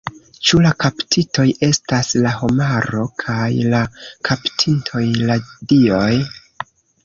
[0.51, 3.45] Ĉu la kaptitoj estas la homaro kaj
[3.77, 3.85] la
[4.31, 5.41] kaptintoj la
[5.75, 6.13] dioj?